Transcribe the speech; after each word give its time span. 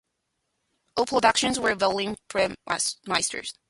All 0.97 1.05
productions 1.05 1.59
were 1.59 1.75
Berlin 1.75 2.17
premieres. 2.27 3.53